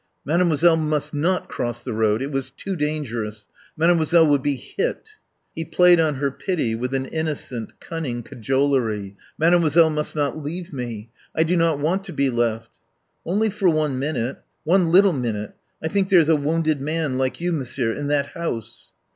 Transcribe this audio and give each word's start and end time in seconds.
Mademoiselle 0.25 0.77
must 0.77 1.13
not 1.13 1.47
cross 1.47 1.83
the 1.83 1.93
road. 1.93 2.23
It 2.23 2.31
was 2.31 2.49
too 2.49 2.75
dangerous. 2.75 3.45
Mademoiselle 3.77 4.25
would 4.25 4.41
be 4.41 4.55
hit. 4.55 5.11
He 5.53 5.63
played 5.63 5.99
on 5.99 6.15
her 6.15 6.31
pity 6.31 6.73
with 6.73 6.95
an 6.95 7.05
innocent, 7.05 7.79
cunning 7.79 8.23
cajolery. 8.23 9.15
"Mademoiselle 9.37 9.91
must 9.91 10.15
not 10.15 10.35
leave 10.35 10.73
me. 10.73 11.11
I 11.35 11.43
do 11.43 11.55
not 11.55 11.77
want 11.77 12.03
to 12.05 12.13
be 12.13 12.31
left." 12.31 12.71
"Only 13.27 13.51
for 13.51 13.69
one 13.69 13.99
minute. 13.99 14.39
One 14.63 14.91
little 14.91 15.13
minute. 15.13 15.53
I 15.83 15.87
think 15.87 16.09
there's 16.09 16.29
a 16.29 16.35
wounded 16.35 16.81
man, 16.81 17.19
like 17.19 17.39
you, 17.39 17.51
Monsieur, 17.51 17.91
in 17.91 18.07
that 18.07 18.29
house." 18.29 18.89